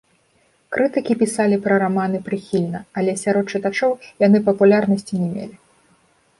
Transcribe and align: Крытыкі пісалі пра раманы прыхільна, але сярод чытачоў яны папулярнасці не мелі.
Крытыкі 0.75 1.13
пісалі 1.19 1.59
пра 1.65 1.75
раманы 1.83 2.23
прыхільна, 2.31 2.79
але 3.01 3.11
сярод 3.27 3.45
чытачоў 3.55 3.91
яны 4.27 4.37
папулярнасці 4.51 5.13
не 5.25 5.29
мелі. 5.39 5.55